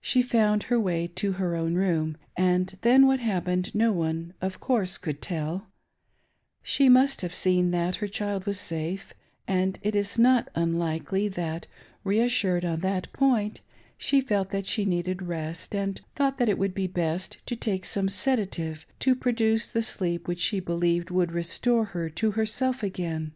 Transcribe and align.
She 0.00 0.22
found 0.22 0.64
her 0.72 0.80
way 0.80 1.06
to 1.06 1.32
her 1.32 1.54
own 1.54 1.74
room, 1.74 2.16
and 2.34 2.78
then 2.80 3.06
what 3.06 3.20
hap 3.20 3.44
pened 3.44 3.74
no 3.74 3.92
one, 3.92 4.32
of 4.40 4.58
course, 4.58 4.96
could 4.96 5.20
teL 5.20 5.66
She 6.62 6.88
must 6.88 7.20
have 7.20 7.34
seen 7.34 7.70
that 7.70 7.96
her 7.96 8.08
child 8.08 8.46
was 8.46 8.58
safe; 8.58 9.12
and 9.46 9.78
it 9.82 9.94
is 9.94 10.18
not 10.18 10.48
unlikely 10.54 11.28
that, 11.28 11.66
reassured 12.04 12.64
on 12.64 12.80
that 12.80 13.12
point, 13.12 13.60
she 13.98 14.22
felt 14.22 14.48
that 14.48 14.64
she 14.64 14.86
needed 14.86 15.20
rest, 15.20 15.74
and 15.74 16.00
thought 16.16 16.38
that 16.38 16.48
it 16.48 16.56
would 16.56 16.72
be 16.72 16.86
best 16.86 17.36
to 17.44 17.54
take 17.54 17.84
some 17.84 18.08
sedative 18.08 18.86
to 19.00 19.14
produce 19.14 19.70
the 19.70 19.82
sleep 19.82 20.26
which 20.26 20.40
she 20.40 20.58
believed 20.58 21.10
would 21.10 21.32
restore 21.32 21.84
her 21.84 22.08
to 22.08 22.30
herself 22.30 22.82
again. 22.82 23.32